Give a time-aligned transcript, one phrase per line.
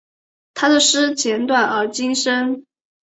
[0.55, 2.65] 他的诗简短而精深。